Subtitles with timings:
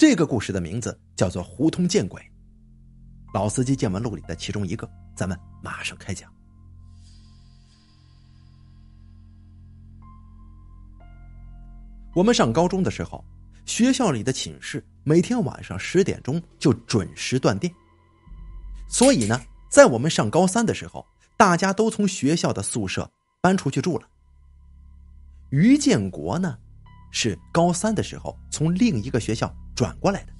[0.00, 2.22] 这个故事的名字叫做《胡同见鬼》。
[3.34, 6.32] 老司机见闻录里的其中一个，咱们马上开讲。
[12.14, 13.22] 我们上高中的时候，
[13.66, 17.70] 学校里的寝室每天晚上十点钟就准时断电，
[18.88, 19.38] 所以呢，
[19.70, 21.04] 在我们上高三的时候，
[21.36, 23.06] 大家都从学校的宿舍
[23.42, 24.08] 搬出去住了。
[25.50, 26.56] 于建国呢，
[27.10, 30.32] 是高三的时候从另一个学校转过来的，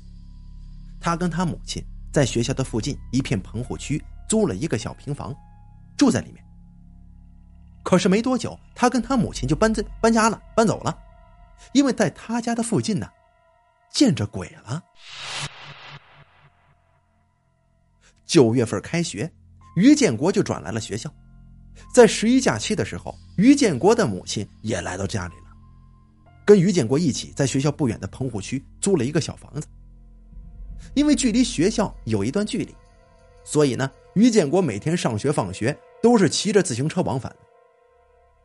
[1.01, 1.83] 他跟他母亲。
[2.13, 5.35] 在学校的附近一片棚户区租了一个小平房，
[5.97, 6.45] 住在里面。
[7.83, 10.99] 可是没多久，他跟他母亲就搬这搬家了，搬走了，
[11.73, 13.09] 因为在他家的附近呢，
[13.91, 14.83] 见着鬼了。
[18.27, 19.33] 九月份开学，
[19.77, 21.11] 于建国就转来了学校。
[21.95, 25.50] 在十一假期的时候，于建国的母亲也来到家里了，
[26.51, 29.69] 跟于建国一起在学校不远的棚户区租了一个小房子。
[30.95, 32.75] 因为距离学校有一段距离，
[33.45, 37.33] 所以呢，于建国每天上学放学都是骑着自行车往返。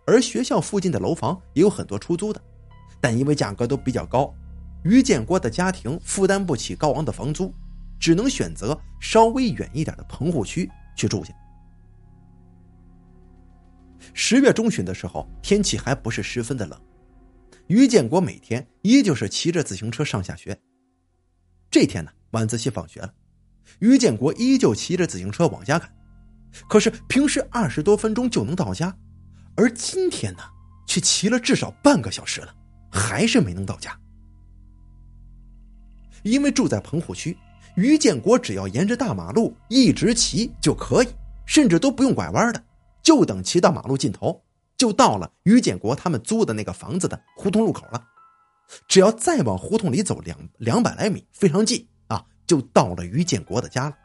[0.05, 2.39] 而学校附近的楼房也有很多出租的，
[3.01, 4.31] 但因为价格都比较高，
[4.83, 7.51] 于建国的家庭负担不起高昂的房租，
[7.99, 11.33] 只能选择稍微远一点的棚户区去住下。
[14.13, 16.79] 十月中旬的时候，天气还不是十分的冷，
[17.67, 20.59] 于建国每天依旧是骑着自行车上下学。
[21.69, 22.11] 这天呢。
[22.31, 23.13] 晚自习放学了，
[23.79, 25.89] 于建国依旧骑着自行车往家赶。
[26.67, 28.93] 可是平时二十多分钟就能到家，
[29.55, 30.39] 而今天呢，
[30.85, 32.53] 却骑了至少半个小时了，
[32.91, 33.97] 还是没能到家。
[36.23, 37.37] 因为住在棚户区，
[37.77, 41.07] 于建国只要沿着大马路一直骑就可以，
[41.45, 42.61] 甚至都不用拐弯的，
[43.01, 44.43] 就等骑到马路尽头，
[44.77, 48.07] 就到了于建国他们租的那个房子的胡同路口了。
[48.87, 52.25] 只要再往胡同里走两两百来米，非常近啊。
[52.47, 53.97] 就到了于建国的家了。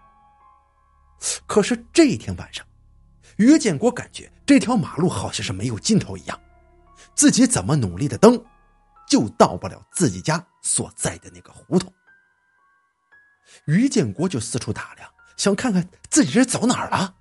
[1.46, 2.64] 可是这一天晚上，
[3.36, 6.40] 于建国感觉这条马路好像是没有尽头一样，
[7.14, 8.42] 自己怎么努力的蹬，
[9.06, 11.92] 就到不了自己家所在的那个胡同。
[13.66, 17.14] 于建国就四处打量，想看看自己这走哪儿了。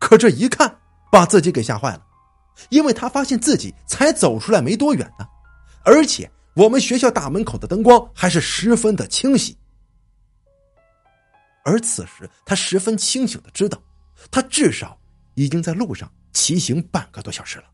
[0.00, 0.80] 可这一看，
[1.12, 2.04] 把自己给吓坏了，
[2.68, 5.26] 因为他发现自己才走出来没多远呢，
[5.84, 9.56] 而且我们学校大门口的灯光还是十分的清晰。
[11.64, 13.80] 而此时，他十分清醒的知道，
[14.30, 14.98] 他至少
[15.34, 17.64] 已经在路上骑行半个多小时了。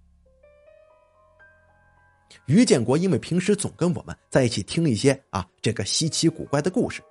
[2.47, 7.03] 于建国因为平时总跟我们在一起听一些啊这个稀奇古怪的故事，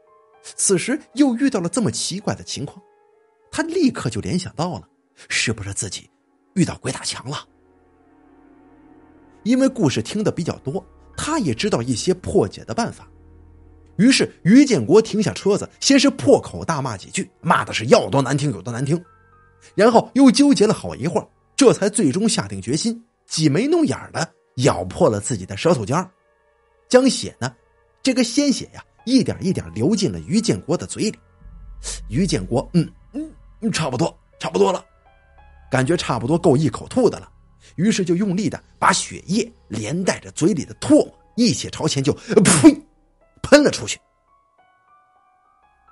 [0.44, 2.82] 此时又遇到了这么奇怪的情况，
[3.52, 4.88] 他立刻就联想到了，
[5.28, 6.10] 是不是自己
[6.54, 7.48] 遇到鬼打墙了？
[9.46, 10.86] 因为故事听的比较多，
[11.16, 13.08] 他也知道一些破解的办法。
[13.98, 19.02] 于是，于建国停下车子，先是破口大骂几句，骂的是要多难听有多难听，
[19.76, 26.10] 然后又纠结了好一会儿，这才最终下定决心，挤眉弄眼的咬破了自己的舌头尖儿
[26.90, 27.56] 将血呢，
[28.04, 31.18] 这个鲜血呀，一点一点流进了于建国的嘴里。
[32.10, 34.84] 于建国，嗯嗯嗯，差不多，差不多了，
[35.70, 37.30] 感觉差不多够一口吐的了，
[37.76, 42.82] 于是就用力的把血液连带着嘴里的唾沫一起朝前就呸。
[43.48, 44.00] 喷了出去，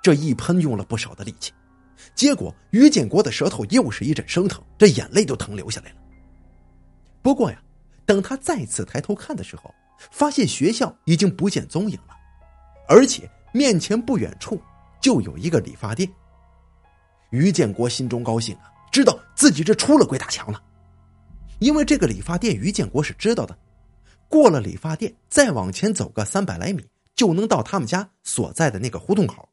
[0.02, 1.52] 这一喷用了不少的力气，
[2.12, 5.96] 结果于建国的舌头又是一阵生疼，这眼泪都疼流下来了。
[7.22, 7.62] 不过呀，
[8.04, 9.72] 等他再次抬头看的时候，
[10.10, 12.16] 发现学校已经不见踪影了，
[12.88, 14.60] 而且面前不远处
[15.00, 16.10] 就有一个理发店。
[17.30, 20.60] 于建国心中高兴啊，知道自己这出了鬼打墙了，
[21.64, 23.56] 因为这个理发店于建国是知道的，
[24.28, 26.84] 过了理发店再往前走个三百来米。
[27.16, 29.48] 就能到他们家所在的那个胡同口。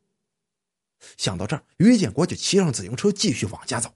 [1.16, 3.94] 想到这儿，于建国就骑上自行车继续往家走。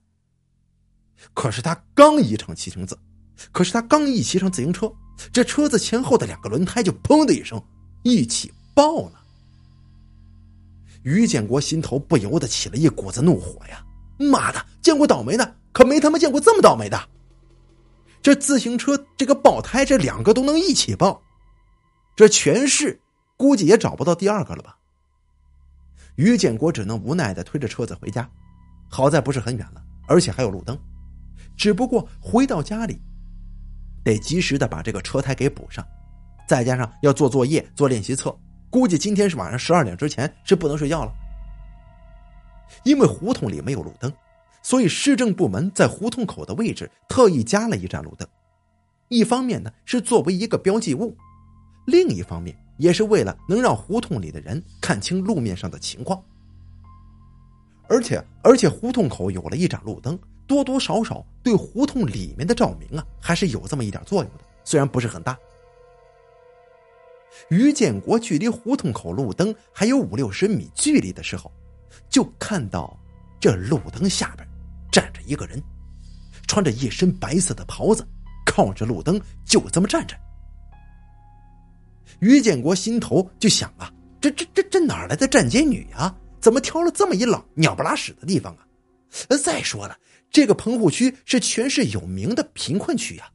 [1.33, 2.95] 可是他刚一上骑行子，
[3.51, 4.93] 可是他刚一骑上自行车，
[5.33, 7.59] 这车子前后的两个轮胎就砰的一声
[8.03, 9.19] 一起爆了。
[11.01, 13.83] 于建国心头不由得起了一股子怒火呀！
[14.19, 17.09] 妈的，见过倒霉的，可没他妈见过这么倒霉的。
[18.25, 21.21] 这自行车这个爆胎，这两个都能一起爆，
[22.15, 22.99] 这全市。
[23.37, 24.79] 估计也找不到第二个了吧。
[26.15, 28.27] 于建国只能无奈的推着车子回家，
[28.89, 30.75] 好在不是很远了，而且还有路灯。
[31.55, 32.99] 只不过回到家里，
[34.03, 35.85] 得及时的把这个车胎给补上，
[36.47, 38.35] 再加上要做作业、做练习册，
[38.71, 41.13] 估计今天是晚上十二点之前是不能睡觉了。
[42.83, 44.11] 因为胡同里没有路灯，
[44.65, 48.27] 所以市政部门在胡同口的位置特意加了一盏路灯，
[49.09, 51.15] 一方面呢是作为一个标记物，
[51.85, 52.57] 另一方面。
[52.77, 56.21] 也是为了能让胡同里的人看清路面上的情况。
[57.87, 65.37] 而且，而且胡同口有了一盏路灯，多多少少对胡同里面的照明啊，还是有这么一点作用的，虽然不是很大。
[67.49, 71.49] 于建国距离胡同口路灯还有五六十米距离的时候，
[72.09, 72.99] 就看到
[73.39, 74.45] 这路灯下边
[74.95, 75.61] 站着一个人，
[76.47, 78.07] 穿着一身白色的袍子，
[78.45, 80.15] 靠着路灯就这么站着。
[82.19, 86.15] 于建国心头就想啊，这这这这哪来的站街女啊？
[86.39, 88.65] 怎么挑了这么一老鸟不拉屎的地方啊？
[89.43, 89.97] 再说了，
[90.31, 93.29] 这个棚户区是全市有名的贫困区呀，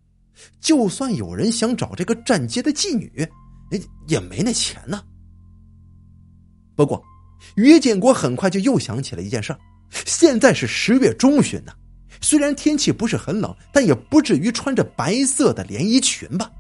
[0.61, 3.29] 就算有人想找这个站街的妓女，
[4.09, 5.05] 也没那钱呢。
[6.75, 7.05] 不过，
[7.55, 9.59] 于建国很快就又想起了一件事儿
[9.91, 11.73] 现在是十月中旬呢，
[12.21, 16.51] 虽然天气不是很冷，但也不至于穿着白色的连衣裙吧？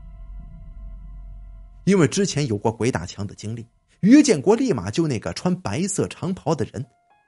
[1.84, 3.66] 因为之前有过鬼打墙的经历。
[4.00, 6.82] 于建国立马就那个穿白色长袍的人，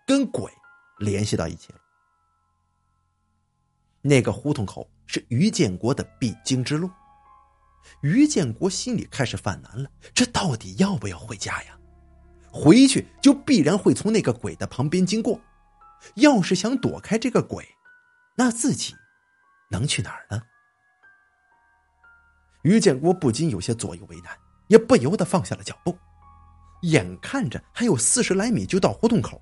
[0.07, 0.51] 跟鬼
[0.99, 1.79] 联系到一起了。
[4.01, 6.89] 那个胡同口是于建国的必经之路，
[8.01, 11.79] 于建国心里开始犯难了：这到底要不要回家呀？
[12.51, 15.39] 回去就必然会从那个鬼的旁边经过，
[16.15, 17.77] 要是想躲开这个鬼，
[18.37, 18.95] 那自己
[19.71, 20.43] 能去哪儿呢？
[22.63, 24.37] 于建国不禁有些左右为难，
[24.69, 25.99] 也不由得放下了脚步。
[26.83, 29.41] 眼看着还有四十来米就到胡同口，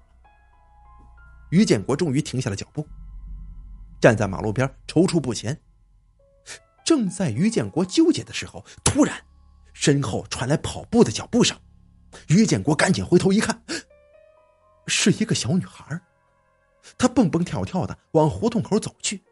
[1.51, 2.87] 于建国终于停下了脚步，
[4.01, 5.59] 站在马路边踌躇不前。
[6.85, 9.25] 正在于建国纠结的时候，突然
[9.73, 11.59] 身后传来跑步的脚步声，
[12.29, 13.63] 于建国赶紧回头一看，
[14.87, 16.01] 是一个小女孩，
[16.99, 19.23] 她蹦蹦跳跳的往胡同口走去。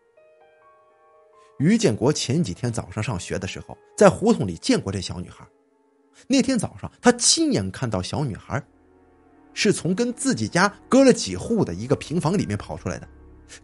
[1.59, 5.47] 于建国前几天早上上学的时候，在胡同里见过这小女孩。
[6.27, 8.63] 那天早上，他亲眼看到小女孩
[9.55, 13.09] 是从跟自己家隔了几户的一个平房里面跑出来的。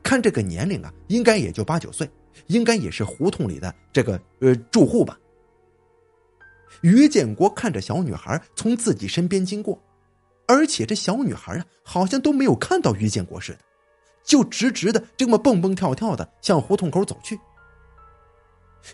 [0.02, 2.08] 看这个年龄啊，应该也就八九岁，
[2.46, 5.18] 应该也是胡同里的这个呃住户吧。
[6.80, 9.80] 于建国看着小女孩从自己身边经过，
[10.48, 13.58] 而且这小女孩啊，好像都没有看到于建国似的，
[14.24, 17.38] 就直直的这么蹦蹦跳跳的向胡同口走去。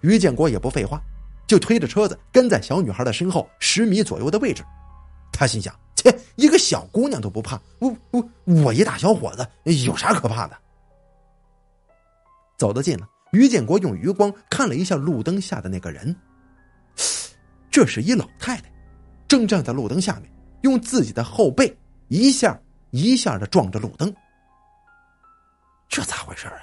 [0.02, 1.00] 于建国也不废话。
[1.46, 4.62] 就推着车子跟在小女孩的身后十米左右的位置，
[5.32, 10.56] 他心想：切，一个小姑娘都不怕，我我我一大小伙子有啥可怕的？
[12.56, 16.14] 走得近了，于建国用余光看了一下路灯下的那个人，
[17.68, 18.72] 这是一老太太，
[19.26, 22.56] 正站在路灯下面，用自己的后背一下
[22.90, 24.14] 一下的撞着路灯。
[25.90, 26.60] 这咋回事啊？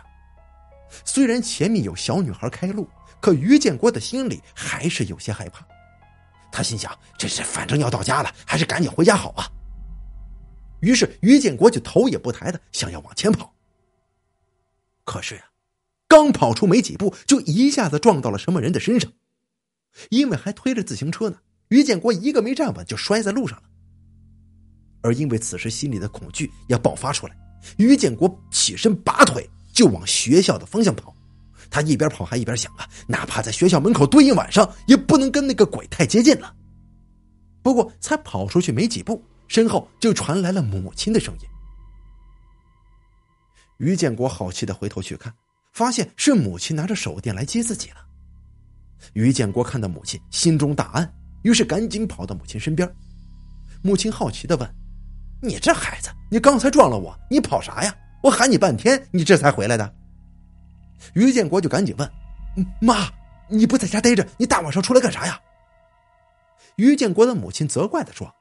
[1.06, 2.90] 虽然前面有小女孩开路。
[3.20, 5.66] 可于建国的心里还是有些害怕，
[6.52, 9.50] 他心想：这是反正要到家了，还是赶紧回家好啊。
[10.82, 13.52] 于是于建国就头也不抬的想要往前跑。
[15.04, 15.46] 可是呀，
[16.08, 19.12] 刚跑出没几步，就一下子撞到了什么人的身上，
[20.12, 21.40] 因为还推着自行车呢。
[21.70, 23.64] 于建国一个没站稳，就摔在路上了。
[25.02, 27.36] 而因为此时心里的恐惧要爆发出来，
[27.78, 31.14] 于建国起身拔腿就往学校的方向跑。
[31.70, 36.56] 他一边跑还一边想啊，哪怕在学校门口蹲一晚上，也不能跟那个鬼太接近了。
[37.62, 41.48] 不过才跑出去没几步，身后就传来了母亲的声音。
[43.80, 45.34] 于建国好奇的回头去看，
[45.74, 47.98] 发现是母亲拿着手电来接自己了。
[49.14, 52.90] 于建国看到母亲，心中大安，于是赶紧跑到母亲身边。
[53.82, 54.76] 母亲好奇的问
[55.42, 57.96] ：“你这孩子，你刚才撞了我，你跑啥呀？
[58.24, 59.94] 我喊你半天，你这才回来的。”
[61.14, 62.12] 于建国就赶紧问
[62.82, 63.08] ：“妈，
[63.48, 65.40] 你不在家待着，你大晚上出来干啥呀？”
[66.76, 68.34] 于建国的母亲责怪的说：“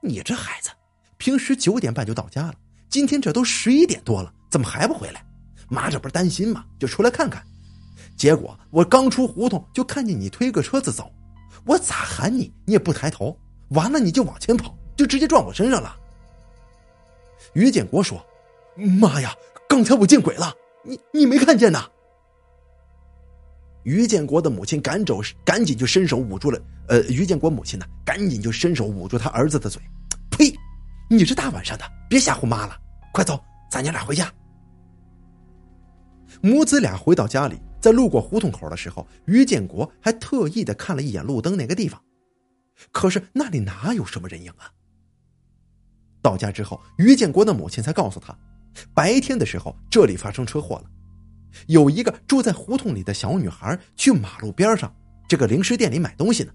[0.00, 0.70] 你这孩子，
[1.16, 2.54] 平时九点半就到家了，
[2.88, 5.24] 今天这都十一点多了，怎么还不回来？
[5.68, 6.64] 妈这不是担心吗？
[6.78, 7.42] 就出来看看。
[8.16, 11.12] 结果我刚出胡同，就看见你推个车子走，
[11.64, 13.36] 我咋喊你，你也不抬头，
[13.70, 15.96] 完了你就往前跑，就直接撞我身上了。”
[17.54, 18.24] 于建国说
[19.00, 19.34] ：“妈呀，
[19.68, 20.54] 刚才我见鬼了！”
[20.84, 21.88] 你你没看见呐？
[23.84, 26.60] 于建国的母亲赶走，赶紧就伸手捂住了。
[26.88, 29.80] 呃，于建国母亲呢，赶紧就伸手捂住他儿子的嘴。
[30.30, 30.52] 呸！
[31.10, 32.76] 你这大晚上的，别吓唬妈了。
[33.12, 33.38] 快走，
[33.70, 34.32] 咱娘俩回家。
[36.40, 42.00] 母子俩回到家里，在路过胡同口的时候，于建国还特意的看了一眼路灯那个地方，
[42.90, 44.70] 可是那里哪有什么人影啊？
[46.22, 48.34] 到家之后，于建国的母亲才告诉他。
[48.94, 50.84] 白天的时候，这里发生车祸了，
[51.66, 54.94] 有一个住在胡同里的小女孩去马路边上
[55.28, 56.52] 这个零食店里买东西呢，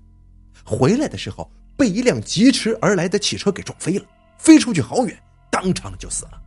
[0.65, 4.05] 回来的时候被一辆疾驰而来的汽车给撞飞了，
[4.39, 5.15] 飞出去好远，
[5.51, 6.41] 当场就死了。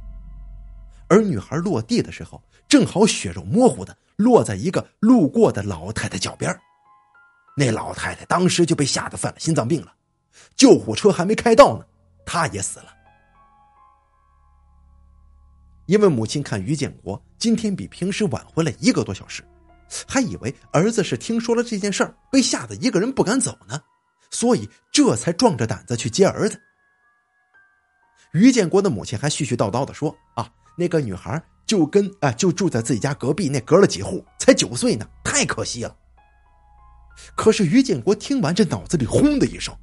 [1.07, 6.57] 而女孩落地的时候，正好血肉模糊的落在一个路过的老太太脚边
[7.57, 9.93] 那老太太当时就被吓得犯了心脏病了，
[10.57, 11.85] 救护车还没开到呢，
[12.25, 12.87] 她也死了。
[15.91, 19.43] 因为母亲看于建国今天比平时晚回来一个多小时，
[20.07, 23.83] 还以为儿子是听说了这件事儿被吓得一个人不敢走呢，
[24.31, 26.57] 所以这才壮着胆子去接儿子。
[28.31, 35.97] 于建国的母亲还絮絮叨叨的说：“啊，那个女孩就跟啊就住在自己家隔壁，那隔了几户，才九岁呢，太可惜了。”
[37.35, 39.77] 可是于建国听完，这脑子里轰的一声。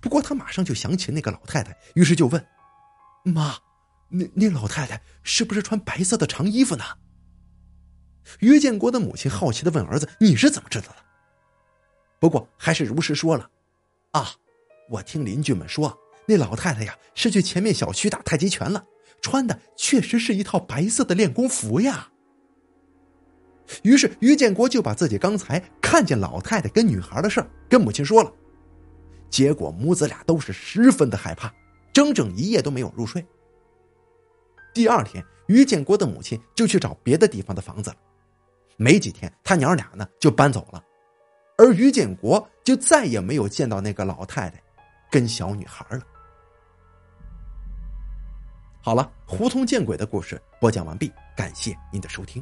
[0.00, 2.46] 不过他马上就想起那个老太太，于是就问
[3.26, 3.56] ：“妈。”
[4.08, 6.84] 那那老太太是不是穿白色的长衣服呢？
[8.40, 10.96] 于建国的母亲好奇的问儿子：“你是怎么知道的？”
[12.20, 13.50] 不过还是如实说了
[14.12, 14.32] ：“啊，
[14.90, 18.84] 我听邻居们说，那老太太呀是去前面小区打太极拳了，
[19.20, 22.10] 穿的确实是一套白色的练功服呀。”
[23.82, 28.32] 于是于建国就把自己刚才看见老太太跟女孩的事跟母亲说了，
[29.30, 31.52] 结果母子俩都是十分的害怕，
[31.92, 33.26] 整整一夜都没有入睡。
[34.78, 37.96] 第二天，于建国的母亲就去找别的地方的房子了。
[38.76, 40.80] 没几天，他娘俩呢就搬走了，
[41.56, 44.62] 而于建国就再也没有见到那个老太太
[45.10, 46.00] 跟小女孩了。
[48.80, 52.40] 好了，胡同见鬼的故事播讲完毕，感谢您的收听。